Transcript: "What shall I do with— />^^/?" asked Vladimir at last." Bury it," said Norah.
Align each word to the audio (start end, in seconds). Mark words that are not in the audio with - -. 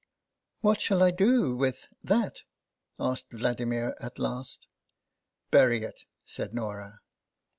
"What 0.61 0.81
shall 0.81 1.03
I 1.03 1.11
do 1.11 1.55
with— 1.55 1.87
/>^^/?" 2.05 2.39
asked 2.99 3.27
Vladimir 3.31 3.95
at 3.99 4.17
last." 4.17 4.65
Bury 5.51 5.83
it," 5.83 6.05
said 6.25 6.55
Norah. 6.55 7.01